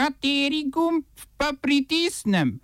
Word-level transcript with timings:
Kateri 0.00 0.64
gumb 0.72 1.04
pa 1.36 1.52
pritisnem? 1.60 2.60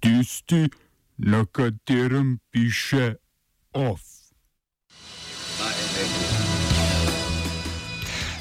Tisti, 0.00 0.68
na 1.16 1.46
katerem 1.46 2.38
piše 2.50 3.14
OF. 3.72 4.00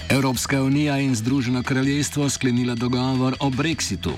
Evropska 0.09 0.61
unija 0.63 0.97
in 0.99 1.15
Združeno 1.15 1.63
kraljestvo 1.63 2.29
sklenila 2.29 2.75
dogovor 2.75 3.35
o 3.39 3.49
brexitu. 3.49 4.11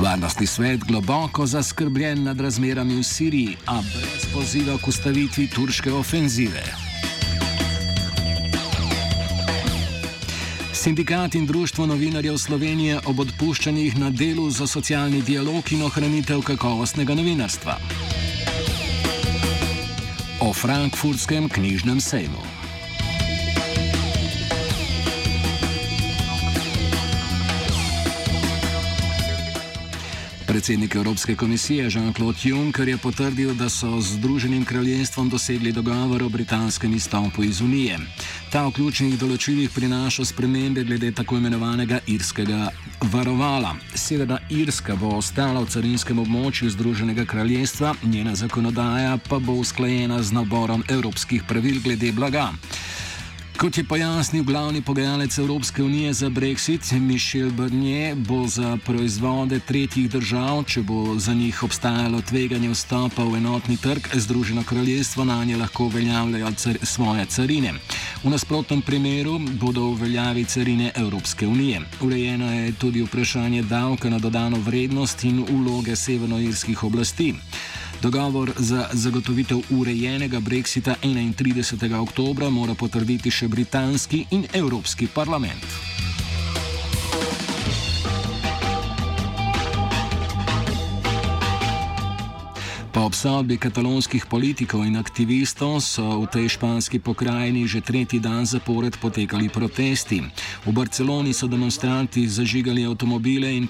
Varnostni 0.00 0.46
svet 0.46 0.80
globoko 0.84 1.46
zaskrbljen 1.46 2.24
nad 2.24 2.40
razmerami 2.40 2.94
v 2.94 3.02
Siriji, 3.02 3.56
a 3.66 3.80
brez 3.80 4.28
poziva 4.32 4.76
k 4.78 4.88
ustavitvi 4.88 5.48
turške 5.54 5.92
ofenzive. 5.92 6.85
Sindikat 10.86 11.34
in 11.34 11.46
Društvo 11.46 11.86
novinarjev 11.86 12.36
Slovenije 12.38 13.00
ob 13.10 13.20
odpuščanjih 13.20 13.96
na 13.98 14.10
delu 14.10 14.44
za 14.50 14.68
socialni 14.70 15.18
dialog 15.22 15.72
in 15.74 15.82
ohranitev 15.82 16.44
kakovostnega 16.46 17.14
novinarstva. 17.18 17.74
O 20.40 20.52
frankfurtskem 20.54 21.48
knjižnem 21.48 22.00
sejmu. 22.00 22.55
Predsednik 30.56 30.94
Evropske 30.94 31.34
komisije 31.36 31.90
Jean-Claude 31.90 32.48
Juncker 32.48 32.88
je 32.88 32.96
potrdil, 32.96 33.54
da 33.54 33.68
so 33.68 34.00
z 34.00 34.12
Združenim 34.16 34.64
kraljestvom 34.64 35.28
dosegli 35.28 35.72
dogovor 35.72 36.22
o 36.22 36.28
britanskem 36.28 36.94
izstopu 36.94 37.44
iz 37.44 37.60
Unije. 37.60 37.98
Ta 38.52 38.62
v 38.64 38.72
ključnih 38.72 39.18
določilih 39.20 39.68
prinaša 39.74 40.24
spremembe 40.24 40.84
glede 40.88 41.12
tako 41.12 41.36
imenovanega 41.36 41.98
irskega 42.06 42.70
varovala. 43.12 43.74
Severna 43.94 44.38
Irska 44.48 44.96
bo 44.96 45.18
ostala 45.18 45.60
v 45.60 45.68
carinskem 45.68 46.24
območju 46.24 46.70
Združenega 46.72 47.26
kraljestva, 47.28 47.92
njena 48.02 48.32
zakonodaja 48.34 49.18
pa 49.28 49.38
bo 49.38 49.60
usklajena 49.60 50.22
z 50.22 50.32
naborom 50.32 50.84
evropskih 50.88 51.44
pravil 51.44 51.82
glede 51.84 52.12
blaga. 52.16 52.48
Kot 53.56 53.78
je 53.78 53.84
pojasnil 53.84 54.44
glavni 54.44 54.82
pogajalec 54.82 55.38
Evropske 55.38 55.82
unije 55.82 56.12
za 56.12 56.28
Brexit, 56.30 56.92
Mišel 57.00 57.50
Barnier, 57.50 58.14
bo 58.16 58.46
za 58.46 58.76
proizvode 58.84 59.60
tretjih 59.60 60.10
držav, 60.10 60.64
če 60.64 60.82
bo 60.82 61.18
za 61.18 61.34
njih 61.34 61.62
obstajalo 61.62 62.20
tveganje 62.20 62.68
vstopa 62.70 63.24
v 63.24 63.36
enotni 63.36 63.76
trg, 63.76 64.08
Združeno 64.14 64.64
kraljestvo 64.64 65.24
na 65.24 65.44
nje 65.44 65.56
lahko 65.56 65.84
uveljavljajo 65.84 66.52
car 66.56 66.78
svoje 66.82 67.26
carine. 67.26 67.72
V 68.24 68.30
nasprotnem 68.30 68.82
primeru 68.82 69.38
bodo 69.38 69.88
uveljavi 69.88 70.44
carine 70.44 70.92
Evropske 70.94 71.46
unije. 71.46 71.80
Urejeno 72.00 72.52
je 72.52 72.72
tudi 72.72 73.02
vprašanje 73.02 73.62
davka 73.62 74.10
na 74.10 74.18
dodano 74.18 74.60
vrednost 74.60 75.24
in 75.24 75.44
uloge 75.50 75.96
severnoirskih 75.96 76.84
oblasti. 76.84 77.34
Dogovor 78.02 78.52
za 78.56 78.88
zagotovitev 78.92 79.58
urejenega 79.70 80.40
brexita 80.40 80.94
31. 81.02 82.00
oktober 82.00 82.50
mora 82.50 82.74
potrditi 82.74 83.30
še 83.30 83.48
britanski 83.48 84.26
in 84.30 84.44
evropski 84.52 85.08
parlament. 85.08 85.96
Po 92.96 93.04
obsodbi 93.04 93.58
katalonskih 93.60 94.24
politikov 94.24 94.88
in 94.88 94.96
aktivistov 94.96 95.84
so 95.84 96.24
v 96.24 96.32
tej 96.32 96.56
španski 96.56 96.96
pokrajini 96.96 97.68
že 97.68 97.84
tretji 97.84 98.24
dan 98.24 98.48
zapored 98.48 98.96
potekali 98.96 99.52
protesti. 99.52 100.24
V 100.66 100.72
Barceloni 100.72 101.30
so 101.32 101.46
demonstranti 101.46 102.28
zažigali 102.28 102.86
avtomobile 102.86 103.56
in 103.56 103.68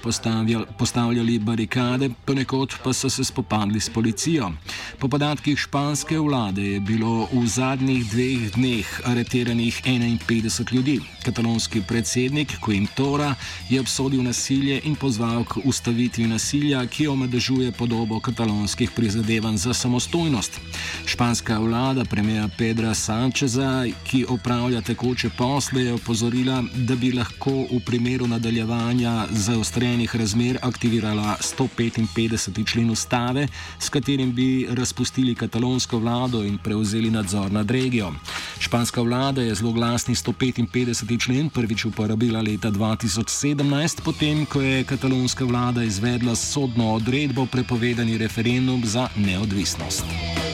postavljali 0.79 1.39
barikade, 1.39 2.11
ponekod 2.25 2.75
pa 2.85 2.93
so 2.93 3.11
se 3.11 3.25
spopadli 3.25 3.81
s 3.81 3.91
policijo. 3.91 4.53
Po 4.99 5.09
podatkih 5.09 5.59
španske 5.59 6.19
vlade 6.19 6.63
je 6.63 6.81
bilo 6.81 7.29
v 7.33 7.47
zadnjih 7.47 8.07
dveh 8.11 8.53
dneh 8.55 9.01
areteranih 9.05 9.83
51 9.85 10.73
ljudi. 10.73 11.01
Katalonski 11.25 11.83
predsednik 11.89 12.53
Quintora 12.65 13.35
je 13.69 13.81
obsodil 13.81 14.23
nasilje 14.23 14.81
in 14.85 14.97
pozval 14.97 15.45
k 15.45 15.61
ustavitvi 15.65 16.27
nasilja, 16.27 16.87
ki 16.87 17.09
omedežuje 17.09 17.73
podobo 17.73 18.21
katalonskih 18.21 18.91
prizadevanj 18.91 19.57
za 19.57 19.75
samostojnost. 19.75 20.61
Španska 21.07 21.59
vlada 21.59 22.05
premija 22.05 22.49
Pedra 22.59 22.95
Sančeza, 22.95 23.85
ki 24.05 24.25
opravlja 24.29 24.81
tekoče 24.81 25.31
posle, 25.39 25.83
je 25.83 25.93
opozorila, 25.93 26.65
da 26.87 26.95
bi 26.95 27.11
lahko 27.13 27.51
v 27.51 27.81
primeru 27.87 28.27
nadaljevanja 28.31 29.27
zaostrenih 29.31 30.17
razmer 30.17 30.59
aktivirala 30.63 31.37
155. 31.41 32.67
člen 32.67 32.91
ustave, 32.91 33.49
s 33.79 33.89
katerim 33.89 34.33
bi 34.33 34.67
razpustili 34.71 35.35
katalonsko 35.35 35.99
vlado 35.99 36.45
in 36.45 36.59
prevzeli 36.59 37.11
nadzor 37.11 37.53
nad 37.53 37.71
regijo. 37.71 38.13
Španska 38.59 39.03
vlada 39.03 39.43
je 39.43 39.55
zelo 39.55 39.73
glasni 39.73 40.15
155. 40.15 41.25
člen 41.25 41.51
prvič 41.51 41.85
uporabila 41.85 42.43
leta 42.43 42.71
2017, 42.71 44.01
potem 44.05 44.47
ko 44.47 44.61
je 44.61 44.85
katalonska 44.85 45.45
vlada 45.45 45.83
izvedla 45.83 46.37
sodno 46.37 46.93
odredbo 46.95 47.47
prepovedani 47.47 48.19
referendum 48.19 48.83
za 48.85 49.09
neodvisnost. 49.17 50.46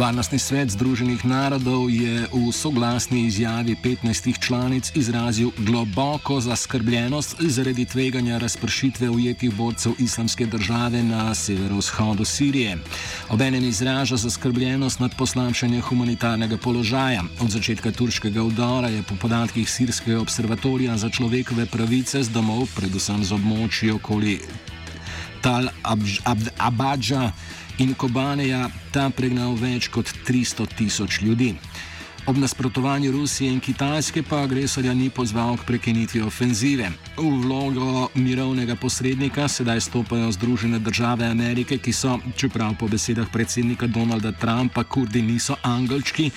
Varnostni 0.00 0.40
svet 0.40 0.72
Združenih 0.72 1.28
narodov 1.28 1.92
je 1.92 2.24
v 2.32 2.48
soglasni 2.56 3.28
izjavi 3.28 3.76
15 3.76 4.40
članic 4.40 4.92
izrazil 4.96 5.52
globoko 5.60 6.40
zaskrbljenost 6.40 7.36
zaradi 7.40 7.84
tveganja 7.84 8.38
razpršitve 8.38 9.10
ujetih 9.10 9.52
borcev 9.54 9.92
islamske 9.98 10.46
države 10.46 11.02
na 11.02 11.34
severovzhodu 11.34 12.24
Sirije. 12.24 12.78
Obenem 13.28 13.64
izraža 13.64 14.16
zaskrbljenost 14.16 15.00
nad 15.00 15.12
poslabšanjem 15.18 15.82
humanitarnega 15.82 16.56
položaja. 16.56 17.22
Od 17.40 17.50
začetka 17.50 17.92
turškega 17.92 18.42
vdora 18.42 18.88
je 18.88 19.02
po 19.02 19.14
podatkih 19.20 19.70
Sirskega 19.70 20.20
observatorija 20.20 20.96
za 20.96 21.10
človekove 21.10 21.66
pravice 21.66 22.22
z 22.22 22.32
domov, 22.32 22.72
predvsem 22.76 23.24
z 23.24 23.36
območji 23.36 23.92
okoli 23.92 24.40
Tal 25.40 25.70
Abadža. 26.58 27.22
Ab, 27.28 27.32
in 27.80 27.94
Kobaneja 27.96 28.68
ta 28.92 29.08
pregnal 29.08 29.56
več 29.56 29.88
kot 29.88 30.10
300 30.28 30.68
tisoč 30.76 31.22
ljudi. 31.24 31.54
Ob 32.28 32.36
nasprotovanju 32.36 33.12
Rusije 33.14 33.48
in 33.48 33.60
Kitajske 33.64 34.22
pa 34.22 34.42
agresorja 34.44 34.92
ni 34.94 35.08
pozval 35.10 35.56
k 35.56 35.64
prekinitvi 35.64 36.20
ofenzive. 36.20 36.90
V 37.16 37.24
vlogo 37.40 38.10
mirovnega 38.14 38.76
posrednika 38.76 39.48
sedaj 39.48 39.80
stopajo 39.80 40.28
Združene 40.36 40.78
države 40.78 41.26
Amerike, 41.26 41.78
ki 41.80 41.92
so, 41.92 42.18
čeprav 42.36 42.76
po 42.78 42.88
besedah 42.92 43.32
predsednika 43.32 43.88
Donalda 43.88 44.32
Trumpa, 44.32 44.84
kurdi 44.84 45.22
niso 45.22 45.56
angelčki, 45.64 46.28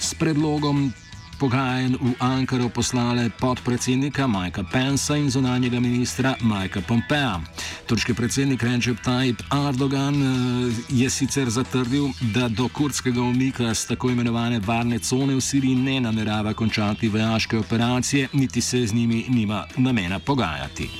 s 0.00 0.14
predlogom 0.14 0.92
pogajanj 1.40 1.96
v 1.96 2.12
Ankaro 2.20 2.68
poslale 2.68 3.30
podpredsednika 3.40 4.26
Majka 4.26 4.60
Pensa 4.72 5.16
in 5.16 5.30
zunanjega 5.30 5.80
ministra 5.80 6.34
Majka 6.44 6.80
Pompea. 6.84 7.40
Turški 7.88 8.14
predsednik 8.14 8.62
Recep 8.62 9.00
Tayyip 9.00 9.40
Erdogan 9.48 10.14
eh, 10.14 10.28
je 10.88 11.08
sicer 11.10 11.48
zatrdil, 11.48 12.12
da 12.34 12.48
do 12.48 12.68
kurdskega 12.68 13.22
umika 13.22 13.74
z 13.74 13.86
tako 13.86 14.10
imenovane 14.10 14.60
varne 14.60 14.98
cone 14.98 15.34
v 15.34 15.40
Siriji 15.40 15.74
ne 15.74 16.00
namerava 16.00 16.52
končati 16.54 17.08
vojaške 17.08 17.58
operacije, 17.58 18.28
niti 18.32 18.60
se 18.60 18.86
z 18.86 18.94
njimi 18.94 19.24
nima 19.28 19.64
namena 19.76 20.18
pogajati. 20.18 20.90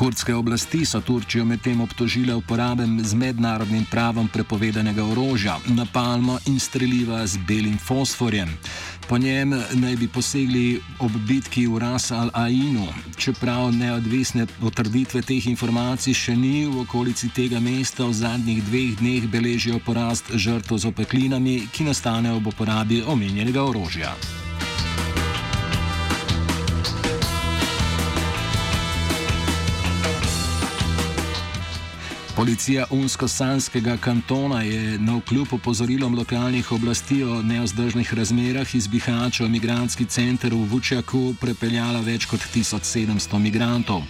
Kurdske 0.00 0.34
oblasti 0.34 0.84
so 0.88 1.00
Turčijo 1.00 1.44
medtem 1.44 1.80
obtožile 1.80 2.34
uporabe 2.34 2.86
z 3.02 3.14
mednarodnim 3.14 3.84
pravom 3.90 4.28
prepovedanega 4.32 5.04
orožja, 5.04 5.58
napalmo 5.76 6.38
in 6.46 6.56
streljiva 6.60 7.26
z 7.26 7.36
belim 7.48 7.76
fosforjem. 7.78 8.48
Po 9.08 9.18
njem 9.18 9.50
naj 9.72 9.96
bi 9.96 10.08
posegli 10.08 10.80
ob 10.98 11.12
bitki 11.28 11.66
v 11.66 11.78
Ras 11.78 12.10
al-Ainu, 12.16 12.88
čeprav 13.16 13.74
neodvisne 13.76 14.46
potrditve 14.60 15.20
teh 15.20 15.46
informacij 15.52 16.16
še 16.16 16.36
ni 16.36 16.64
v 16.64 16.80
okolici 16.80 17.28
tega 17.28 17.60
mesta 17.60 18.08
v 18.08 18.16
zadnjih 18.24 18.64
dveh 18.72 18.98
dneh 19.04 19.28
beležijo 19.28 19.84
porast 19.84 20.32
žrtev 20.32 20.78
z 20.78 20.94
opeklinami, 20.96 21.66
ki 21.72 21.92
nastanejo 21.92 22.40
ob 22.40 22.54
uporabi 22.54 23.04
omenjenega 23.04 23.68
orožja. 23.68 24.16
Policija 32.36 32.86
Unsko-Sanskega 32.90 33.96
kantona 33.96 34.62
je 34.62 34.98
na 34.98 35.16
vkljub 35.16 35.48
opozorilom 35.52 36.14
lokalnih 36.14 36.72
oblasti 36.72 37.24
o 37.24 37.42
neozdržnih 37.42 38.14
razmerah 38.14 38.74
iz 38.74 38.86
Bihača 38.86 39.44
v 39.44 39.48
migranski 39.48 40.04
center 40.04 40.54
v 40.54 40.64
Vučjaku 40.70 41.34
prepeljala 41.40 42.00
več 42.00 42.26
kot 42.30 42.40
1700 42.54 43.38
migrantov. 43.38 44.02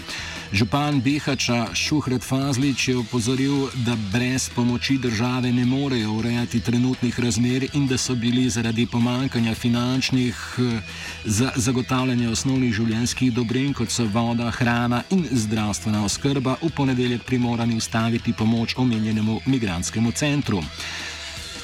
Župan 0.52 0.98
Bihača 1.00 1.74
Šuhret 1.74 2.24
Fazlič 2.26 2.88
je 2.88 2.96
opozoril, 2.98 3.68
da 3.86 3.94
brez 4.12 4.48
pomoči 4.50 4.98
države 4.98 5.52
ne 5.52 5.64
morejo 5.64 6.12
urejati 6.12 6.60
trenutnih 6.60 7.20
razmer 7.20 7.66
in 7.74 7.86
da 7.86 7.98
so 7.98 8.14
bili 8.14 8.50
zaradi 8.50 8.86
pomankanja 8.86 9.54
finančnih 9.54 10.36
eh, 10.58 10.80
za 11.24 11.52
zagotavljanje 11.56 12.28
osnovnih 12.28 12.74
življenjskih 12.74 13.32
dobrin, 13.32 13.74
kot 13.74 13.94
so 13.94 14.08
voda, 14.10 14.50
hrana 14.50 15.02
in 15.10 15.22
zdravstvena 15.30 16.04
oskrba, 16.04 16.56
v 16.62 16.70
ponedeljek 16.76 17.22
primorani 17.22 17.76
ustaviti 17.76 18.32
pomoč 18.32 18.74
omenjenemu 18.76 19.40
migranskemu 19.46 20.12
centru. 20.12 20.62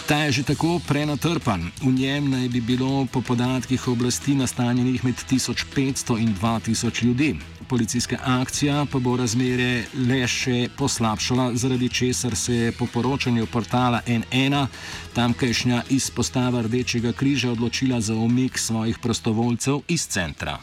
Ta 0.06 0.22
je 0.22 0.32
že 0.32 0.42
tako 0.42 0.78
prenatrpan. 0.78 1.70
V 1.82 1.90
njem 1.90 2.30
naj 2.30 2.48
bi 2.48 2.60
bilo 2.60 3.06
po 3.10 3.20
podatkih 3.20 3.88
oblasti 3.88 4.34
nastanjenih 4.34 5.04
med 5.04 5.14
1500 5.30 6.18
in 6.22 6.34
2000 6.34 7.04
ljudi. 7.04 7.36
Policijska 7.68 8.16
akcija 8.24 8.86
pa 8.92 8.98
bo 8.98 9.16
razmere 9.16 9.84
le 9.94 10.20
še 10.26 10.68
poslabšala, 10.78 11.56
zaradi 11.58 11.88
česar 11.88 12.36
se 12.36 12.54
je 12.54 12.72
po 12.72 12.86
poročanju 12.86 13.46
portala 13.46 14.00
N1 14.06 14.66
tamkajšnja 15.14 15.82
izpostava 15.90 16.62
Rdečega 16.62 17.12
križa 17.12 17.50
odločila 17.50 18.00
za 18.00 18.14
umik 18.14 18.58
svojih 18.58 18.98
prostovoljcev 18.98 19.82
iz 19.88 20.06
centra. 20.06 20.58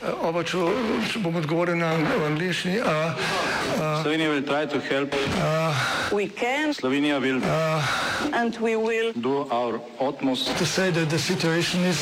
Oba, 0.00 0.40
če, 0.40 0.56
če 1.12 1.20
bom 1.20 1.34
odgovoril 1.36 1.76
na 1.76 1.90
angliški. 2.24 2.78
Slovenija 4.00 4.30
will 4.32 4.42
try 4.42 4.64
to 4.64 4.80
help. 4.80 5.12
Uh, 5.36 5.76
we 6.10 6.26
can. 6.26 6.72
Slovenija 6.72 7.20
will. 7.20 7.40
Uh, 7.44 7.84
and 8.32 8.56
we 8.64 8.76
will. 8.76 9.12
Do 9.12 9.44
our 9.52 9.80
utmost. 10.00 10.56
To 10.56 10.64
say 10.64 10.90
that 10.90 11.10
the 11.10 11.18
situation 11.18 11.84
is. 11.84 12.00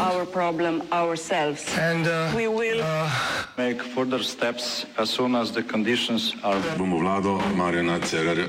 Our 0.00 0.24
problem 0.24 0.82
ourselves. 0.90 1.68
And 1.76 2.08
uh, 2.08 2.32
we 2.34 2.48
will. 2.48 2.80
Uh, 2.80 3.10
make 3.58 3.82
further 3.82 4.22
steps 4.22 4.86
as 4.96 5.10
soon 5.10 5.34
as 5.36 5.52
the 5.52 5.62
conditions 5.62 6.34
are. 6.42 6.56
Bomo 6.80 6.98
vlado 7.04 7.38
Marjana 7.60 8.00
Cererja 8.00 8.48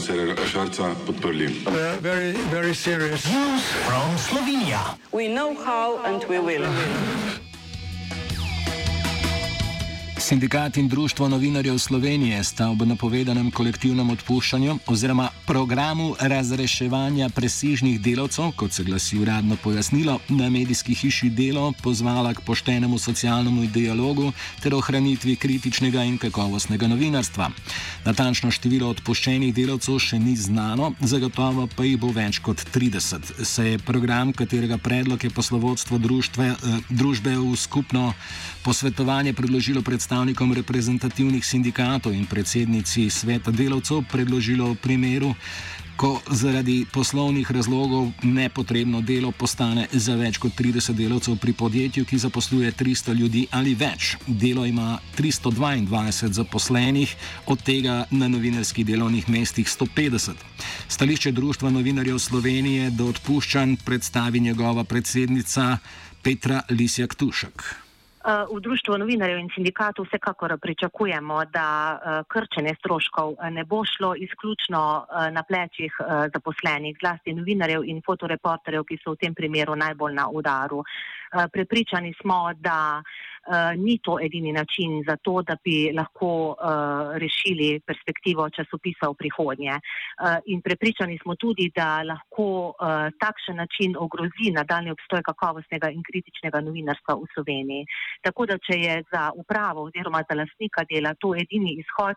Cerer 0.00 0.34
Šarca 0.50 0.94
podprli. 1.06 1.62
Uh, 1.66 1.96
very, 2.02 2.32
very 2.50 2.74
serious. 2.74 3.24
News 3.30 3.62
from 3.86 4.18
Slovenia. 4.18 4.98
We 5.12 5.28
know 5.28 5.54
how 5.54 6.02
and 6.02 6.24
we 6.24 6.40
will. 6.40 6.66
Sindikat 10.24 10.76
in 10.76 10.88
Društvo 10.88 11.28
novinarjev 11.28 11.78
Slovenije 11.78 12.44
sta 12.44 12.70
ob 12.70 12.82
napovedanem 12.82 13.50
kolektivnem 13.50 14.10
odpuščanju 14.10 14.78
oziroma 14.86 15.26
programu 15.46 16.14
razreševanja 16.20 17.28
presežnih 17.28 17.98
delavcev, 18.00 18.54
kot 18.56 18.72
se 18.72 18.84
glasi 18.84 19.18
uradno 19.20 19.56
pojasnilo, 19.62 20.18
na 20.28 20.48
medijski 20.50 20.94
hiši 20.94 21.28
delo 21.30 21.72
pozvala 21.82 22.32
k 22.34 22.40
poštenemu 22.40 22.98
socialnemu 22.98 23.66
dialogu 23.66 24.30
ter 24.62 24.74
ohranitvi 24.74 25.36
kritičnega 25.36 26.06
in 26.08 26.16
kakovostnega 26.18 26.88
novinarstva. 26.88 27.50
Natančno 28.06 28.50
število 28.50 28.88
odpuščenih 28.96 29.52
delavcev 29.54 30.00
še 30.00 30.18
ni 30.18 30.36
znano, 30.40 30.94
zagotovo 31.00 31.68
pa 31.76 31.84
jih 31.84 32.00
bo 32.00 32.14
več 32.16 32.40
kot 32.40 32.64
30. 32.72 33.44
Se 33.44 33.68
je 33.68 33.78
program, 33.78 34.32
katerega 34.32 34.80
predlog 34.80 35.24
je 35.24 35.30
poslovodstvo 35.30 35.98
društve, 35.98 36.48
eh, 36.48 36.80
družbe 36.88 37.36
v 37.36 37.56
skupno 37.56 38.14
posvetovanje 38.64 39.36
predložilo 39.36 39.82
predstavljati, 39.82 40.13
predstavnikom 40.14 40.54
reprezentativnih 40.54 41.42
sindikatov 41.42 42.14
in 42.14 42.22
predsednici 42.22 43.10
sveta 43.10 43.50
delavcev 43.50 44.06
predložilo 44.06 44.70
v 44.70 44.78
primeru, 44.78 45.34
ko 45.98 46.22
zaradi 46.30 46.86
poslovnih 46.86 47.50
razlogov 47.50 48.14
nepotrebno 48.22 49.02
delo 49.02 49.34
postane 49.34 49.90
za 49.90 50.14
več 50.14 50.38
kot 50.38 50.54
30 50.54 50.94
delavcev 50.94 51.34
pri 51.42 51.52
podjetju, 51.58 52.06
ki 52.06 52.18
zaposluje 52.22 52.70
300 52.70 53.10
ljudi 53.10 53.42
ali 53.50 53.74
več. 53.74 54.14
Delo 54.30 54.62
ima 54.62 55.02
322 55.18 56.30
zaposlenih, 56.30 57.10
od 57.50 57.58
tega 57.66 58.06
na 58.14 58.30
novinarskih 58.30 58.86
delovnih 58.86 59.26
mestih 59.26 59.66
150. 59.66 60.38
Stališče 60.94 61.34
Društva 61.34 61.74
novinarjev 61.74 62.22
Slovenije 62.22 62.94
do 62.94 63.10
odpuščanj 63.10 63.82
predstavi 63.82 64.40
njegova 64.40 64.86
predsednica 64.86 65.78
Petra 66.22 66.62
Lisjak 66.70 67.18
Tušek. 67.18 67.83
V 68.24 68.60
društvu 68.60 68.96
novinarjev 68.98 69.36
in 69.38 69.50
sindikatov 69.52 70.06
vsekakor 70.08 70.56
pričakujemo, 70.56 71.44
da 71.44 71.68
eh, 71.92 72.22
krčenje 72.28 72.72
stroškov 72.78 73.34
eh, 73.36 73.50
ne 73.50 73.64
bo 73.64 73.82
šlo 73.84 74.14
izključno 74.16 74.80
eh, 75.04 75.30
na 75.30 75.42
plečih 75.42 75.92
zaposlenih, 76.32 76.96
zlasti 77.00 77.34
novinarjev 77.36 77.84
in 77.84 78.00
fotoreporterjev, 78.06 78.86
ki 78.88 78.96
so 79.02 79.12
v 79.12 79.20
tem 79.20 79.34
primeru 79.34 79.76
najbolj 79.76 80.14
na 80.14 80.28
udaru. 80.28 80.84
Prepričani 81.52 82.14
smo, 82.20 82.52
da 82.54 83.02
uh, 83.46 83.84
ni 83.84 83.98
to 84.02 84.18
edini 84.20 84.52
način 84.52 85.04
za 85.08 85.16
to, 85.16 85.42
da 85.42 85.56
bi 85.64 85.92
lahko 85.92 86.30
uh, 86.48 86.56
rešili 87.22 87.80
perspektivo 87.80 88.48
časopisa 88.50 89.08
v 89.10 89.14
prihodnje. 89.14 89.74
Uh, 89.76 90.60
prepričani 90.64 91.18
smo 91.22 91.34
tudi, 91.36 91.70
da 91.76 92.02
lahko 92.02 92.48
uh, 92.68 92.74
takšen 93.24 93.56
način 93.56 93.96
ogrozi 93.98 94.50
nadaljni 94.52 94.90
obstoj 94.90 95.22
kakovostnega 95.22 95.90
in 95.90 96.02
kritičnega 96.02 96.60
novinarstva 96.60 97.14
v 97.14 97.28
Sloveniji. 97.34 97.86
Tako 98.22 98.46
da, 98.46 98.58
če 98.58 98.78
je 98.86 98.94
za 99.12 99.30
upravo 99.34 99.88
oziroma 99.88 100.24
za 100.28 100.34
lastnika 100.40 100.84
dela 100.90 101.14
to 101.20 101.34
edini 101.34 101.76
izhod, 101.82 102.16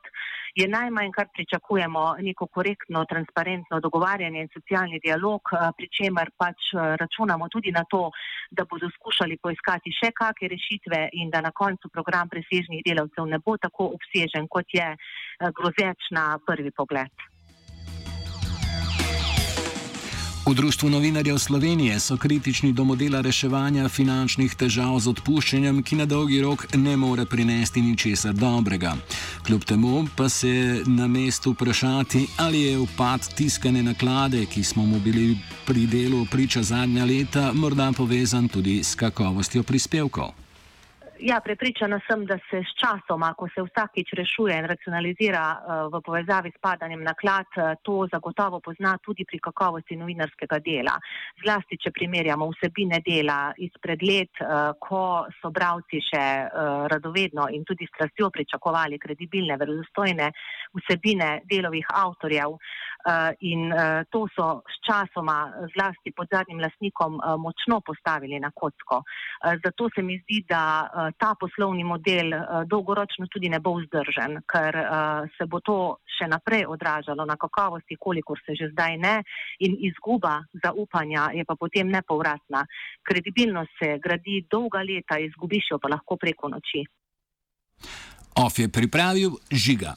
je 0.56 0.68
najmanj, 0.68 1.12
kar 1.12 1.28
pričakujemo, 1.34 2.16
neko 2.22 2.48
korektno, 2.48 3.06
transparentno 3.06 3.80
dogovarjanje 3.80 4.42
in 4.42 4.50
socialni 4.54 5.00
dialog, 5.04 5.42
uh, 5.52 5.70
pri 5.78 5.90
čemer 5.92 6.32
pač 6.38 6.72
uh, 6.74 6.96
računamo 7.02 7.50
tudi 7.50 7.72
na 7.72 7.84
to, 7.92 8.10
da 8.52 8.66
bodo 8.66 8.90
skušali 8.96 9.38
poiskati 9.38 9.92
še 9.92 10.12
kakšne 10.16 10.48
rešitve 10.54 11.00
in 11.22 11.30
da 11.30 11.42
na 11.42 11.52
koncu 11.52 11.90
program 11.94 12.30
presežnih 12.30 12.84
delavcev 12.86 13.26
ne 13.26 13.40
bo 13.46 13.58
tako 13.58 13.92
obsežen, 13.98 14.48
kot 14.48 14.74
je 14.74 14.88
eh, 14.94 15.52
grozeč 15.58 16.12
na 16.12 16.38
prvi 16.46 16.72
pogled. 16.72 17.28
V 20.48 20.54
Društvu 20.54 20.90
novinarjev 20.90 21.38
Slovenije 21.38 22.00
so 22.00 22.18
kritični 22.18 22.72
do 22.74 22.84
modela 22.84 23.20
reševanja 23.22 23.90
finančnih 23.90 24.56
težav 24.56 24.96
z 25.00 25.10
odpuščanjem, 25.12 25.82
ki 25.84 25.98
na 26.00 26.06
dolgi 26.08 26.40
rok 26.42 26.64
ne 26.76 26.96
more 26.98 27.26
prinesti 27.26 27.82
ničesar 27.82 28.34
dobrega. 28.34 28.94
Kljub 29.44 29.66
temu 29.68 30.06
pa 30.16 30.30
se 30.30 30.84
na 30.88 31.08
mestu 31.08 31.52
vprašati, 31.52 32.28
ali 32.38 32.62
je 32.62 32.80
upad 32.80 33.28
tiskane 33.36 33.84
naklade, 33.84 34.46
ki 34.46 34.64
smo 34.64 34.86
mu 34.86 35.00
bili 35.00 35.36
pri 35.66 35.84
delu 35.88 36.26
priča 36.32 36.64
zadnja 36.64 37.06
leta, 37.06 37.52
morda 37.54 37.92
povezan 37.98 38.48
tudi 38.48 38.84
s 38.84 38.96
kakovostjo 38.96 39.64
prispevkov. 39.64 40.47
Ja, 41.20 41.40
prepričana 41.42 42.00
sem, 42.08 42.26
da 42.26 42.38
se 42.50 42.60
s 42.62 42.74
časoma, 42.78 43.32
ko 43.34 43.48
se 43.50 43.64
vsakič 43.66 44.12
rešuje 44.14 44.58
in 44.60 44.66
racionalizira 44.70 45.44
uh, 45.54 45.88
v 45.94 46.02
povezavi 46.06 46.52
s 46.54 46.60
padanjem 46.62 47.02
naklad, 47.04 47.50
uh, 47.58 47.74
to 47.82 48.06
zagotovo 48.12 48.60
pozna 48.60 48.98
tudi 49.02 49.26
pri 49.26 49.40
kakovosti 49.40 49.98
novinarskega 49.98 50.60
dela. 50.62 50.94
Zlasti, 51.42 51.80
če 51.82 51.92
primerjamo 51.92 52.50
vsebine 52.52 53.02
dela 53.06 53.40
izpred 53.58 54.06
let, 54.06 54.44
uh, 54.46 54.76
ko 54.78 55.26
so 55.42 55.50
bravci 55.50 56.02
še 56.06 56.26
radovedno 56.92 57.48
in 57.54 57.64
tudi 57.66 57.88
strastjo 57.90 58.30
pričakovali 58.34 59.00
kredibilne, 59.00 59.58
verodostojne 59.58 60.30
vsebine 60.78 61.32
delovih 61.50 61.90
avtorjev. 61.94 62.58
Uh, 63.08 63.32
in 63.40 63.72
uh, 63.72 64.04
to 64.12 64.28
so 64.36 64.62
s 64.68 64.76
časoma, 64.84 65.54
zlasti 65.72 66.12
pod 66.12 66.28
zadnjim 66.28 66.60
lasnikom, 66.60 67.22
uh, 67.24 67.38
močno 67.40 67.80
postavili 67.80 68.40
na 68.40 68.52
kocko. 68.52 69.04
Zato 69.64 69.88
se 69.96 70.02
mi 70.02 70.18
zdi, 70.20 70.44
da 70.50 71.14
ta 71.18 71.36
poslovni 71.40 71.84
model 71.84 72.34
eh, 72.34 72.66
dolgoročno 72.66 73.28
tudi 73.32 73.50
ne 73.50 73.60
bo 73.60 73.76
vzdržen, 73.80 74.42
ker 74.52 74.76
eh, 74.76 75.30
se 75.38 75.48
bo 75.50 75.62
to 75.64 75.78
še 76.18 76.28
naprej 76.32 76.66
odražalo 76.68 77.26
na 77.26 77.38
kakovosti, 77.40 78.00
kolikor 78.00 78.42
se 78.46 78.56
že 78.58 78.72
zdaj 78.74 78.98
ne, 78.98 79.16
in 79.60 79.78
izguba 79.90 80.40
zaupanja 80.64 81.30
je 81.38 81.46
pa 81.46 81.56
potem 81.56 81.90
nepovratna. 81.94 82.66
Kredibilnost 83.08 83.78
se 83.80 83.98
gradi 84.04 84.44
dolga 84.50 84.84
leta, 84.84 85.20
izgubiš 85.20 85.72
jo 85.72 85.80
pa 85.80 85.94
lahko 85.94 86.18
preko 86.18 86.50
noči. 86.50 86.84
Of 88.38 88.60
je 88.60 88.68
pripravil 88.70 89.38
žiga. 89.52 89.96